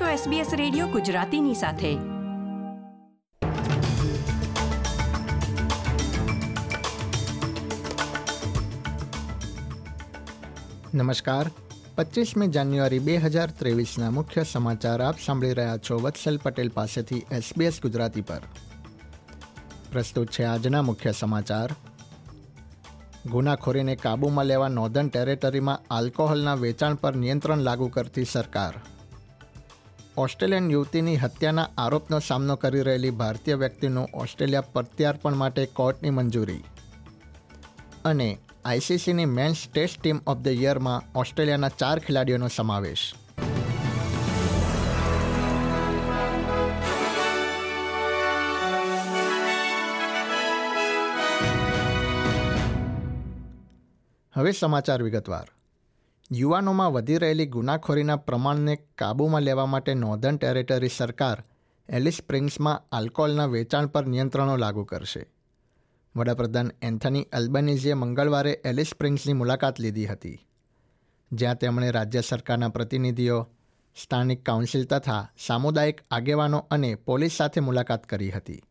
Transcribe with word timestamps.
છો 0.00 0.30
SBS 0.30 0.56
radio 0.56 0.86
ગુજરાતીની 0.86 1.54
સાથે. 1.54 1.96
નમસ્કાર. 10.96 11.50
પચીસમી 11.96 12.46
જાન્યુઆરી 12.46 12.98
બે 12.98 13.16
હજાર 13.16 13.50
ત્રેવીસના 13.50 14.10
મુખ્ય 14.10 14.42
સમાચાર 14.42 15.02
આપ 15.02 15.14
સાંભળી 15.26 15.52
રહ્યા 15.52 15.76
છો 15.76 15.98
વત્સલ 15.98 16.36
પટેલ 16.36 16.68
પાસેથી 16.68 17.26
એસબીએસ 17.32 17.80
ગુજરાતી 17.82 18.20
પર. 18.20 18.40
પ્રસ્તુત 19.92 20.28
છે 20.30 20.44
આજના 20.44 20.82
મુખ્ય 20.82 21.12
સમાચાર. 21.12 21.70
ગુનાખોરીને 23.26 23.96
કાબૂમાં 23.96 24.46
લેવા 24.46 24.68
નોર્ધન 24.68 25.08
ટેરેટરીમાં 25.08 25.94
આલ્કોહોલના 25.94 26.54
વેચાણ 26.54 26.94
પર 26.94 27.16
નિયંત્રણ 27.16 27.58
લાગુ 27.58 27.88
કરતી 27.88 28.24
સરકાર. 28.24 28.93
ઓસ્ટ્રેલિયન 30.16 30.70
યુવતીની 30.70 31.16
હત્યાના 31.16 31.68
આરોપનો 31.78 32.18
સામનો 32.18 32.56
કરી 32.56 32.82
રહેલી 32.82 33.10
ભારતીય 33.10 33.54
વ્યક્તિનું 33.54 34.08
ઓસ્ટ્રેલિયા 34.14 34.60
પ્રત્યાર્પણ 34.60 35.34
માટે 35.34 35.66
કોર્ટની 35.66 36.10
મંજૂરી. 36.10 36.64
અને 38.04 38.38
આઈસીસીની 38.64 39.24
men's 39.24 39.56
test 39.72 40.02
team 40.02 40.20
of 40.26 40.38
the 40.38 40.48
યરમાં 40.48 41.18
ઓસ્ટ્રેલિયાના 41.18 41.68
ચાર 41.68 41.98
ખેલાડીઓનો 41.98 42.48
સમાવેશ. 42.48 43.14
હવે 54.34 54.52
સમાચાર 54.52 55.02
વિગતવાર. 55.02 55.53
યુવાનોમાં 56.30 56.92
વધી 56.92 57.18
રહેલી 57.18 57.46
ગુનાખોરીના 57.46 58.16
પ્રમાણને 58.16 58.76
કાબૂમાં 58.76 59.42
લેવા 59.42 59.66
માટે 59.66 59.94
નોર્ધન 59.94 60.36
ટેરેટરી 60.36 60.88
સરકાર 60.88 61.44
એલિસ 61.88 62.14
સ્પ્રિંગ્સમાં 62.14 62.82
આલ્કોહોલના 62.92 63.46
વેચાણ 63.46 63.86
પર 63.86 64.06
નિયંત્રણો 64.06 64.56
લાગુ 64.56 64.84
કરશે. 64.84 65.26
વડાપ્રધાન 66.16 66.72
એન્થની 66.82 67.24
અલ્બનીઝીએ 67.32 67.94
મંગળવારે 67.94 68.60
એલિસ 68.64 68.86
સ્પ્રિંગ્સની 68.86 69.32
મુલાકાત 69.32 69.80
લીધી 69.80 70.06
હતી, 70.06 70.46
જ્યાં 71.32 71.54
તેમણે 71.54 71.90
રાજ્ય 71.90 72.20
સરકારના 72.20 72.68
પ્રતિનિધિઓ, 72.68 73.48
સ્થાનિક 74.02 74.44
કાઉન્સિલ 74.44 74.84
તથા 74.84 75.30
સામુદાયિક 75.46 76.00
આગેવાનો 76.10 76.58
અને 76.70 76.94
પોલીસ 76.94 77.32
સાથે 77.32 77.60
મુલાકાત 77.60 78.06
કરી 78.06 78.30
હતી. 78.30 78.62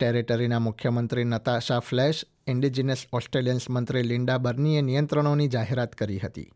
ટેરેટરીના 0.00 0.58
મુખ્યમંત્રી 0.58 1.24
નતાશા 1.24 1.78
ફ્લેશ 1.78 2.24
ઇન્ડિજિનસ 2.46 3.04
ઓસ્ટ્રેલિયન્સ 3.12 3.70
મંત્રી 3.70 4.02
લિન્ડા 4.02 4.38
બર્નીએ 4.38 4.80
નિયંત્રણોની 4.80 5.48
જાહેરાત 5.48 5.92
કરી 5.92 6.18
હતી. 6.18 6.52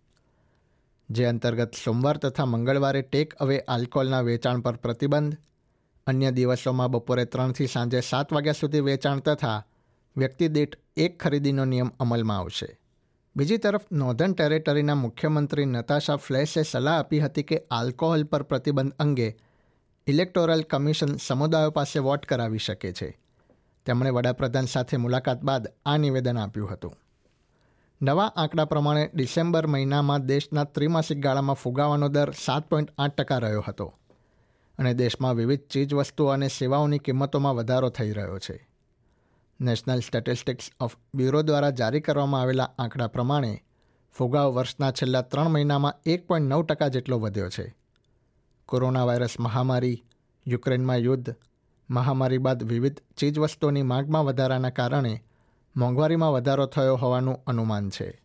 જે 1.11 1.25
અંતર્ગત 1.25 1.73
સોમવાર 1.85 2.17
તથા 2.17 2.45
મંગળવારે 2.45 3.03
ટેક 3.03 3.35
અવે 3.35 3.61
આલ્કોહોલના 3.61 4.21
વેચાણ 4.21 4.61
પર 4.61 4.77
પ્રતિબંધ, 4.77 5.37
અન્ય 6.07 6.31
દિવસોમાં 6.31 6.91
બપોરે 6.91 7.25
ત્રણથી 7.25 7.67
સાંજે 7.67 8.01
સાત 8.01 8.33
વાગ્યા 8.33 8.53
સુધી 8.53 8.81
વેચાણ 8.81 9.19
તથા 9.19 9.65
વ્યક્તિ 10.17 10.49
દીઠ 10.49 10.77
એક 10.97 11.23
ખરીદીનો 11.23 11.65
નિયમ 11.65 11.91
અમલમાં 12.01 12.39
આવશે. 12.39 12.79
બીજી 13.37 13.57
તરફ, 13.57 13.81
નોર્ધન 13.93 14.33
ટેરેટરીના 14.33 14.95
મુખ્યમંત્રી 14.95 15.65
નતાશા 15.65 16.17
ફ્લેશે 16.17 16.63
સલાહ 16.63 16.99
આપી 16.99 17.21
હતી 17.21 17.43
કે 17.43 17.63
આલ્કોહોલ 17.71 18.25
પર 18.25 18.43
પ્રતિબંધ 18.43 18.93
અંગે 18.93 19.37
ઇલેક્ટોરલ 20.07 20.63
કમિશન 20.63 21.17
સમુદાયો 21.17 21.71
પાસે 21.71 21.99
વોટ 21.99 22.27
કરાવી 22.27 22.59
શકે 22.59 22.93
છે. 22.93 23.21
તેમણે 23.89 24.11
વડાપ્રધાન 24.11 24.73
સાથે 24.73 24.97
મુલાકાત 24.97 25.43
બાદ 25.43 25.69
આ 25.87 25.97
નિવેદન 25.97 26.39
આપ્યું 26.39 26.73
હતું. 26.73 26.97
નવા 28.01 28.33
આંકડા 28.37 28.65
પ્રમાણે 28.65 29.05
ડિસેમ્બર 29.15 29.67
મહિનામાં 29.67 30.27
દેશના 30.27 30.65
ત્રિમાસિક 30.65 31.19
ગાળામાં 31.19 31.57
ફુગાવાનો 31.57 32.09
દર 32.09 32.33
સાત 32.45 32.69
પોઈન્ટ 32.71 32.93
આઠ 32.99 33.15
ટકા 33.15 33.39
રહ્યો 33.39 33.65
હતો 33.69 33.87
અને 34.79 34.95
દેશમાં 34.95 35.37
વિવિધ 35.37 35.65
ચીજવસ્તુઓ 35.71 36.29
અને 36.29 36.49
સેવાઓની 36.49 36.99
કિંમતોમાં 36.99 37.57
વધારો 37.57 37.89
થઈ 37.91 38.13
રહ્યો 38.13 38.39
છે. 38.39 38.57
નેશનલ 39.61 40.01
સ્ટેટિસ્ટિક્સ 40.01 40.71
ઓફ 40.81 40.97
બ્યુરો 41.15 41.43
દ્વારા 41.43 41.71
જારી 41.71 42.01
કરવામાં 42.01 42.41
આવેલા 42.41 42.69
આંકડા 42.79 43.07
પ્રમાણે 43.07 43.53
ફુગાવ 44.19 44.53
વર્ષના 44.53 44.91
છેલ્લા 44.91 45.23
ત્રણ 45.23 45.51
મહિનામાં 45.51 45.99
એક 46.07 46.27
પોઈન્ટ 46.27 46.51
નવ 46.51 46.63
ટકા 46.63 46.89
જેટલો 46.89 47.19
વધ્યો 47.19 47.49
છે. 47.49 47.67
કોરોના 48.69 49.05
વાયરસ 49.05 49.35
મહામારી, 49.41 50.05
યુક્રેનમાં 50.47 50.97
યુદ્ધ 50.97 51.31
મહામારી 51.91 52.39
બાદ 52.39 52.63
વિવિધ 52.63 53.01
ચીજવસ્તુઓની 53.17 53.83
માંગમાં 53.83 54.25
વધારાના 54.25 54.71
કારણે 54.71 55.25
મોંઘવારીમાં 55.77 56.33
વધારો 56.33 56.67
થયો 56.67 56.97
હોવાનું 56.97 57.45
અનુમાન 57.47 57.91
છે. 57.91 58.23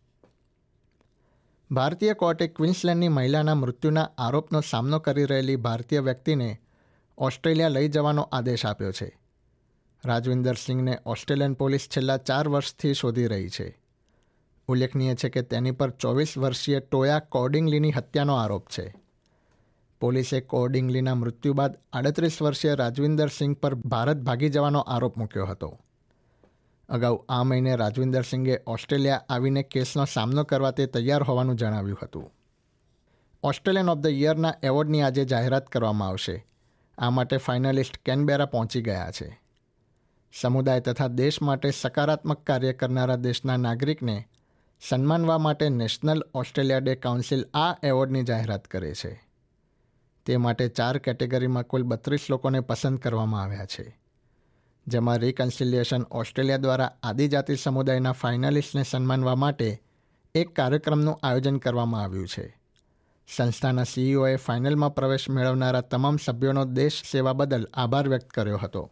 ભારતીય 1.70 2.14
કોર્ટે 2.14 2.46
ક્વિન્સલેન્ડની 2.46 3.08
મહિલાના 3.08 3.54
મૃત્યુના 3.54 4.10
આરોપનો 4.18 4.60
સામનો 4.60 4.98
કરી 4.98 5.24
રહેલી 5.24 5.56
ભારતીય 5.56 6.00
વ્યક્તિને 6.00 6.60
ઓસ્ટ્રેલિયા 7.18 7.68
લઈ 7.68 7.88
જવાનો 7.88 8.22
આદેશ 8.22 8.66
આપ્યો 8.66 8.92
છે. 8.92 9.18
રાજવિન્દર 10.04 10.54
સિંહને 10.54 10.98
ઓસ્ટ્રેલિયન 11.06 11.54
પોલીસ 11.54 11.80
છેલ્લા 11.80 12.16
ચાર 12.16 12.48
વર્ષથી 12.48 12.94
શોધી 12.94 13.26
રહી 13.26 13.48
છે. 13.48 13.82
ઉલ્લેખનીય 14.68 15.14
છે 15.14 15.28
કે 15.28 15.42
તેની 15.42 15.70
પર 15.70 15.90
ચોવીસ 15.90 16.38
વર્ષીય 16.38 16.80
ટોયા 16.80 17.18
કોડિંગલીની 17.18 17.92
હત્યાનો 17.92 18.34
આરોપ 18.34 18.68
છે. 18.68 19.03
પોલીસે 20.04 20.40
કોર્ડિંગલીના 20.40 21.14
મૃત્યુ 21.14 21.54
બાદ 21.54 21.76
આડત્રીસ 21.92 22.42
વર્ષીય 22.42 22.74
રાજવિન્દર 22.74 23.28
સિંઘ 23.28 23.56
પર 23.56 23.74
ભારત 23.74 24.16
ભાગી 24.16 24.48
જવાનો 24.48 24.80
આરોપ 24.80 25.18
મૂક્યો 25.18 25.46
હતો. 25.46 25.80
અગાઉ 26.88 27.24
આ 27.28 27.42
મહિને 27.42 27.76
રાજવિન્દર 27.76 28.22
સિંઘે 28.22 28.58
ઓસ્ટ્રેલિયા 28.66 29.22
આવીને 29.28 29.62
કેસનો 29.62 30.04
સામનો 30.04 30.44
કરવા 30.44 30.70
તે 30.70 30.86
તૈયાર 30.86 31.22
હોવાનું 31.22 31.56
જણાવ્યું 31.56 31.98
હતું. 32.02 32.32
ઓસ્ટ્રેલિયન 33.42 33.88
ઓફ 33.88 33.98
ધ 33.98 34.06
યરના 34.06 34.54
એવોર્ડની 34.62 35.02
આજે 35.02 35.24
જાહેરાત 35.24 35.68
કરવામાં 35.68 36.08
આવશે. 36.08 36.46
આ 36.98 37.10
માટે 37.10 37.36
ફાઇનલિસ્ટ 37.36 37.98
કેનબેરા 37.98 38.46
પહોંચી 38.46 38.82
ગયા 38.82 39.10
છે. 39.10 39.40
સમુદાય 40.40 40.80
તથા 40.80 41.06
દેશ 41.06 41.42
માટે 41.42 41.70
સકારાત્મક 41.70 42.44
કાર્ય 42.46 42.72
કરનારા 42.72 43.16
દેશના 43.16 43.56
નાગરિકને 43.56 44.28
સન્માનવા 44.88 45.38
માટે 45.38 45.68
નેશનલ 45.68 46.22
ઓસ્ટ્રેલિયા 46.34 46.78
ડે 46.78 46.94
કાઉન્સિલ 46.94 47.44
આ 47.54 47.76
એવોર્ડની 47.82 48.22
જાહેરાત 48.22 48.64
કરે 48.64 48.94
છે. 48.94 49.33
તે 50.26 50.36
માટે 50.36 50.68
ચાર 50.68 50.98
કેટેગરીમાં 50.98 51.64
કુલ 51.64 51.82
બત્રીસ 51.82 52.26
લોકોને 52.30 52.60
પસંદ 52.60 52.98
કરવામાં 52.98 53.42
આવ્યા 53.42 53.66
છે, 53.66 53.98
જેમાં 54.86 55.18
રિકન્સિલિયેશન 55.18 56.02
ઓસ્ટ્રેલિયા 56.02 56.56
દ્વારા 56.56 56.92
આદિજાતિ 57.02 57.56
સમુદાયના 57.56 58.12
ફાઇનાલિસ્ટને 58.12 58.82
સન્માનવા 58.82 59.34
માટે 59.34 59.82
એક 60.34 60.56
કાર્યક્રમનું 60.56 61.18
આયોજન 61.22 61.58
કરવામાં 61.58 62.02
આવ્યું 62.02 62.28
છે. 62.28 62.58
સંસ્થાના 63.36 63.84
સીઈઓએ 63.84 64.36
ફાઇનલમાં 64.36 64.94
પ્રવેશ 64.94 65.30
મેળવનારા 65.30 65.80
તમામ 65.80 66.16
સભ્યોનો 66.16 66.64
દેશ 66.64 67.02
સેવા 67.12 67.32
બદલ 67.32 67.68
આભાર 67.74 68.08
વ્યક્ત 68.08 68.30
કર્યો 68.30 68.56
હતો. 68.56 68.90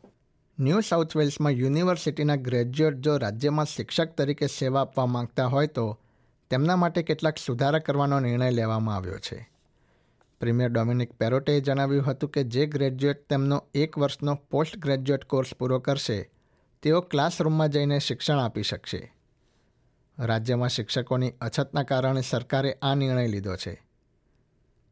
ન્યૂ 0.58 0.80
સાઉથ 0.80 1.16
વેલ્સમાં 1.16 1.52
યુનિવર્સિટીના 1.52 2.36
ગ્રેજ્યુએટ 2.36 2.96
જો 2.96 3.16
રાજ્યમાં 3.16 3.66
શિક્ષક 3.66 4.08
તરીકે 4.16 4.46
સેવા 4.46 4.80
આપવા 4.80 5.06
માંગતા 5.06 5.46
હોય 5.46 5.66
તો 5.66 5.98
તેમના 6.50 6.76
માટે 6.76 7.02
કેટલાક 7.02 7.38
સુધારા 7.38 7.78
કરવાનો 7.78 8.20
નિર્ણય 8.20 8.50
લેવામાં 8.50 8.96
આવ્યો 8.96 9.18
છે. 9.18 9.51
પ્રીમિયર 10.42 10.70
ડોમિનિક 10.70 11.12
પેરોટેએ 11.12 11.60
જણાવ્યું 11.60 12.06
હતું 12.06 12.30
કે 12.30 12.44
જે 12.44 12.66
ગ્રેજ્યુએટ 12.66 13.28
તેમનો 13.28 13.62
એક 13.74 13.98
વર્ષનો 13.98 14.34
પોસ્ટ 14.34 14.78
ગ્રેજ્યુએટ 14.78 15.24
કોર્સ 15.24 15.54
પૂરો 15.54 15.78
કરશે, 15.78 16.30
તેઓ 16.82 17.00
ક્લાસરૂમમાં 17.00 17.68
જઈને 17.68 17.98
શિક્ષણ 17.98 18.38
આપી 18.38 18.62
શકશે. 18.62 19.12
રાજ્યમાં 20.18 20.68
શિક્ષકોની 20.68 21.32
અછતના 21.40 21.82
કારણે 21.82 22.20
સરકારે 22.20 22.78
આ 22.82 22.94
નિર્ણય 22.94 23.26
લીધો 23.26 23.56
છે. 23.56 23.74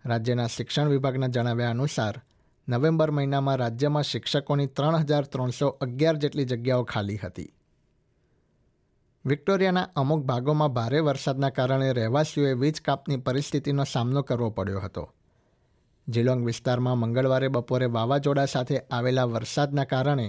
રાજ્યના 0.05 0.47
શિક્ષણ 0.47 0.89
વિભાગના 0.89 1.27
જણાવ્યા 1.27 1.71
અનુસાર, 1.71 2.21
નવેમ્બર 2.69 3.11
મહિનામાં 3.11 3.57
રાજ્યમાં 3.57 4.03
શિક્ષકોની 4.03 4.67
ત્રણ 4.67 4.97
હજાર 4.97 5.25
ત્રણસો 5.25 5.69
અગિયાર 5.69 6.17
જેટલી 6.17 6.45
જગ્યાઓ 6.45 6.85
ખાલી 6.85 7.17
હતી. 7.17 7.53
વિક્ટોરિયાના 9.27 9.89
અમુક 9.97 10.23
ભાગોમાં 10.25 10.69
ભારે 10.69 11.01
વરસાદના 11.01 11.51
કારણે 11.51 11.93
રહેવાસીઓએ 11.93 12.53
વીજ 12.55 12.81
કાપની 12.81 13.17
પરિસ્થિતિનો 13.17 13.85
સામનો 13.85 14.23
કરવો 14.23 14.51
પડ્યો 14.51 14.81
હતો. 14.81 15.13
જીલોંગ 16.09 16.45
વિસ્તારમાં 16.45 16.99
મંગળવારે 16.99 17.49
બપોરે 17.49 17.87
વાવાઝોડા 17.87 18.47
સાથે 18.47 18.79
આવેલા 18.91 19.27
વરસાદના 19.27 19.85
કારણે 19.85 20.29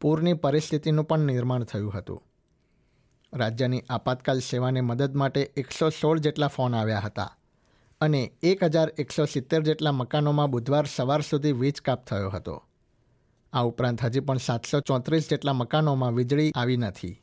પૂરની 0.00 0.34
પરિસ્થિતિનું 0.34 1.04
પણ 1.04 1.26
નિર્માણ 1.26 1.64
થયું 1.64 1.94
હતું. 1.94 2.22
રાજ્યની 3.32 3.82
આપાતકાલ 3.88 4.40
સેવાને 4.40 4.80
મદદ 4.80 5.14
માટે 5.14 5.42
એકસો 5.56 5.90
સોળ 5.90 6.18
જેટલા 6.18 6.48
ફોન 6.48 6.74
આવ્યા 6.74 7.00
હતા 7.00 7.30
અને 8.00 8.22
એક 8.42 8.64
હજાર 8.64 8.90
એકસો 8.98 9.26
સિત્તેર 9.26 9.62
જેટલા 9.62 9.92
મકાનોમાં 9.92 10.50
બુધવાર 10.50 10.86
સવાર 10.86 11.22
સુધી 11.22 11.52
વીજ 11.52 11.80
કાપ 11.80 12.06
થયો 12.06 12.30
હતો. 12.30 12.56
આ 13.52 13.62
ઉપરાંત 13.62 14.00
હજી 14.00 14.20
પણ 14.20 14.38
સાતસો 14.38 14.80
ચોત્રીસ 14.80 15.30
જેટલા 15.30 15.52
મકાનોમાં 15.52 16.16
વીજળી 16.16 16.50
આવી 16.54 16.76
નથી. 16.76 17.16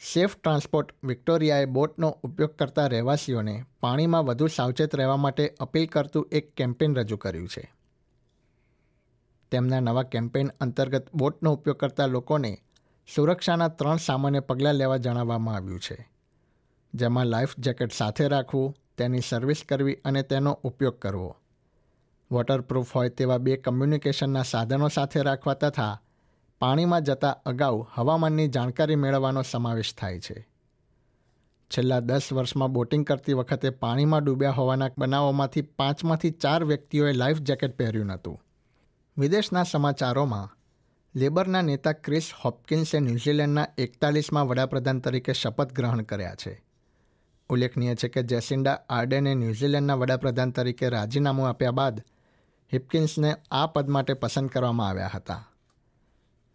સેફ 0.00 0.36
ટ્રાન્સપોર્ટ 0.36 0.94
વિક્ટોરિયાએ 1.04 1.64
બોટનો 1.64 2.08
ઉપયોગ 2.08 2.50
કરતા 2.50 2.86
રહેવાસીઓને 2.86 3.64
પાણીમાં 3.80 4.24
વધુ 4.24 4.46
સાવચેત 4.46 4.94
રહેવા 4.94 5.16
માટે 5.16 5.54
અપીલ 5.60 5.86
કરતું 5.86 6.28
એક 6.32 6.54
કેમ્પેઇન 6.54 6.96
રજૂ 6.96 7.16
કર્યું 7.16 7.48
છે. 7.48 7.74
તેમના 9.50 9.80
નવા 9.80 10.02
કેમ્પેઇન 10.02 10.50
અંતર્ગત 10.60 11.14
બોટનો 11.14 11.52
ઉપયોગ 11.52 11.76
કરતા 11.76 12.06
લોકોને 12.06 12.58
સુરક્ષાના 13.14 13.68
ત્રણ 13.68 13.96
સામાન્ય 13.96 14.40
પગલાં 14.40 14.74
લેવા 14.74 14.96
જણાવવામાં 14.96 15.54
આવ્યું 15.54 15.80
છે. 15.80 16.10
જેમાં 16.94 17.26
લાઈફ 17.26 17.54
જેકેટ 17.58 17.92
સાથે 17.92 18.28
રાખવું, 18.28 18.76
તેની 18.98 19.20
સર્વિસ 19.28 19.62
કરવી 19.68 19.94
અને 19.94 20.22
તેનો 20.22 20.52
ઉપયોગ 20.52 20.98
કરવો. 20.98 21.36
વોટરપ્રૂફ 22.30 22.96
હોય 22.96 23.08
તેવા 23.08 23.38
બે 23.38 23.56
કમ્યુનિકેશનના 23.56 24.42
સાધનો 24.42 24.88
સાથે 24.88 25.22
રાખવા 25.22 25.54
તથા 25.54 26.00
પાણીમાં 26.60 27.02
જતા 27.02 27.30
અગાઉ 27.30 27.86
હવામાનની 27.94 28.48
જાણકારી 28.48 28.94
મેળવવાનો 28.94 29.42
સમાવેશ 29.42 29.94
થાય 29.94 30.20
છે. 30.20 30.48
છેલ્લા 31.70 32.00
દસ 32.00 32.32
વર્ષમાં 32.32 32.72
બોટિંગ 32.72 33.06
કરતી 33.06 33.32
વખતે 33.32 33.70
પાણીમાં 33.70 34.24
ડૂબ્યા 34.24 34.50
હોવાના 34.50 34.90
બનાવોમાંથી 34.98 35.62
પાંચમાંથી 35.62 36.30
ચાર 36.30 36.64
વ્યક્તિઓએ 36.64 37.12
લાઈફ 37.12 37.38
જેકેટ 37.38 37.78
પહેર્યું 37.78 38.06
નહોતું. 38.06 38.42
વિદેશના 39.18 39.62
સમાચારોમાં, 39.62 40.56
લેબરના 41.14 41.62
નેતા 41.62 41.92
ક્રિસ 41.92 42.32
હોપકિન્સે 42.44 43.00
ન્યૂઝીલેન્ડના 43.00 43.66
એકતાલીસમાં 43.78 44.48
વડાપ્રધાન 44.48 45.00
તરીકે 45.00 45.32
શપથ 45.32 45.72
ગ્રહણ 45.72 46.02
કર્યા 46.02 46.34
છે. 46.34 46.64
ઉલ્લેખનીય 47.48 47.94
છે 47.94 48.08
કે 48.08 48.22
જેસિન્ડા 48.22 48.78
આર્ડેને 48.88 49.34
ન્યૂઝીલેન્ડના 49.34 49.94
વડાપ્રધાન 49.94 50.50
તરીકે 50.50 50.88
રાજીનામું 50.88 51.48
આપ્યા 51.48 51.70
બાદ 51.70 52.00
હિપકિન્સને 52.72 53.36
આ 53.50 53.66
પદ 53.66 53.88
માટે 53.88 54.14
પસંદ 54.14 54.48
કરવામાં 54.48 54.88
આવ્યા 54.88 55.10
હતા. 55.14 55.48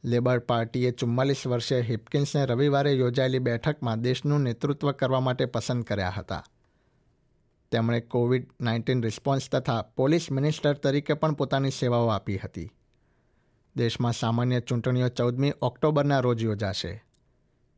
લેબર 0.03 0.39
પાર્ટીએ 0.39 0.91
ચુમ્માલીસ 0.91 1.47
વર્ષે 1.47 1.81
હિપકિન્સને 1.81 2.45
રવિવારે 2.45 2.93
યોજાયેલી 2.93 3.39
બેઠકમાં 3.39 4.01
દેશનું 4.01 4.41
નેતૃત્વ 4.41 4.91
કરવા 4.91 5.19
માટે 5.19 5.45
પસંદ 5.45 5.83
કર્યા 5.83 6.09
હતા. 6.09 6.43
તેમણે 7.71 7.99
કોવિડ 7.99 8.49
નાઇન્ટીન 8.61 9.03
રિસ્પોન્સ 9.03 9.49
તથા 9.49 9.81
પોલીસ 9.81 10.31
મિનિસ્ટર 10.31 10.73
તરીકે 10.73 11.13
પણ 11.13 11.33
પોતાની 11.33 11.71
સેવાઓ 11.71 12.07
આપી 12.07 12.37
હતી. 12.37 12.71
દેશમાં 13.77 14.13
સામાન્ય 14.13 14.59
ચૂંટણીઓ 14.59 15.09
ચૌદમી 15.09 15.53
ઓક્ટોબરના 15.61 16.19
રોજ 16.19 16.43
યોજાશે. 16.43 17.03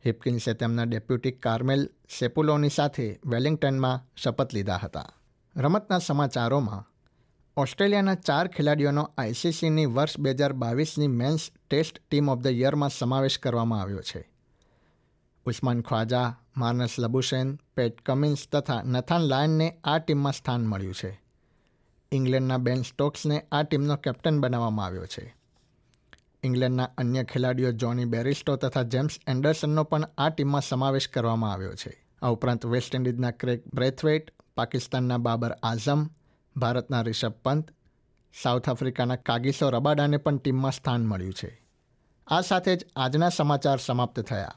હિપકિન્સે 0.06 0.54
તેમના 0.54 0.84
ડેપ્યુટી 0.84 1.32
કાર્મેલ 1.32 1.90
સેપુલોની 2.20 2.70
સાથે 2.70 3.20
વેલિંગ્ટનમાં 3.26 4.14
શપથ 4.16 4.54
લીધા 4.54 4.78
હતા. 4.78 5.10
રમતના 5.56 6.00
સમાચારોમાં 6.00 6.93
ઓસ્ટ્રેલિયાના 7.58 8.16
ચાર 8.16 8.48
ખેલાડીઓનો 8.48 9.12
આઈસીસીની 9.18 9.86
વર્ષ 9.86 10.20
બે 10.20 10.32
હજાર 10.32 10.54
બાવીસની 10.54 11.08
men's 11.08 11.52
test 11.70 12.02
team 12.10 12.30
of 12.30 12.40
the 12.40 12.48
યરમાં 12.48 12.90
સમાવેશ 12.90 13.40
કરવામાં 13.40 13.82
આવ્યો 13.82 14.02
છે. 14.02 14.32
Usman 15.46 15.82
Khawaja 15.82 16.38
Marnus 16.58 16.90
Labuschagne 17.00 17.60
Pat 17.76 18.02
Cummins 18.02 18.48
તથા 18.52 18.82
નથાન 18.84 19.22
લાયનને 19.22 19.78
આ 19.84 19.98
ટીમમાં 19.98 20.34
સ્થાન 20.34 20.66
મળ્યું 20.66 20.94
છે. 20.94 21.22
ઇંગ્લેન્ડના 22.12 22.58
બેન 22.58 22.82
સ્ટોક્સને 22.82 23.46
આ 23.52 23.64
ટીમનો 23.64 23.96
કેપ્ટન 23.96 24.40
બનાવવામાં 24.40 24.86
આવ્યો 24.86 25.06
છે. 25.06 25.36
ઇંગ્લેન્ડના 26.44 26.90
અન્ય 26.98 27.24
ખેલાડીઓ 27.24 27.72
જોની 27.72 28.06
બેરિસ્ટો 28.06 28.56
તથા 28.56 28.82
જેમ્સ 28.82 29.20
એન્ડરસનનો 29.28 29.84
પણ 29.84 30.10
આ 30.18 30.30
ટીમમાં 30.30 30.62
સમાવેશ 30.62 31.08
કરવામાં 31.08 31.54
આવ્યો 31.54 31.74
છે. 31.74 32.06
આ 32.22 32.28
ઉપરાંત 32.28 32.66
વેસ્ટ 32.66 32.96
ઇન્ડિઝના 32.96 33.32
ક્રેક 33.32 33.64
બ્રેથવેટ 33.74 34.32
પાકિસ્તાનના 34.56 35.18
બાબર 35.18 35.52
આઝમ 35.52 36.10
ભારતના 36.58 37.02
રિષભ 37.02 37.32
પંત, 37.32 37.72
સાઉથ 38.44 38.70
આફ્રિકાના 38.70 39.16
કાગિસો 39.16 39.70
રબાડાને 39.70 40.18
પણ 40.18 40.38
ટીમમાં 40.38 40.72
સ્થાન 40.72 41.06
મળ્યું 41.06 41.34
છે. 41.34 41.62
આ 42.28 42.42
સાથે 42.42 42.76
જ 42.76 42.86
આજના 42.96 43.30
સમાચાર 43.30 43.78
સમાપ્ત 43.78 44.20
થયા. 44.20 44.56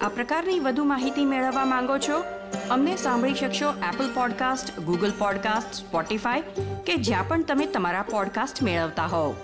આ 0.00 0.08
પ્રકારની 0.08 0.60
વધુ 0.60 0.84
માહિતી 0.84 1.24
મેળવવા 1.24 1.64
માંગો 1.64 1.98
છો? 1.98 2.24
અમને 2.70 2.96
સાંભળી 2.96 3.34
શકશો 3.34 3.70
Apple 3.70 4.14
podcast 4.14 4.80
Google 4.80 5.12
podcast 5.18 5.86
Spotify 5.86 6.42
કે 6.86 6.96
જ્યાં 6.96 7.28
પણ 7.28 7.44
તમે 7.44 7.66
તમારા 7.66 8.02
પોડકાસ્ટ 8.02 8.62
મેળવતા 8.62 9.06
હોવ. 9.06 9.34